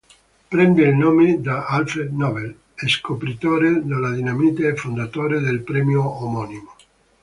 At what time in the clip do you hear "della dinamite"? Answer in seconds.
3.85-4.69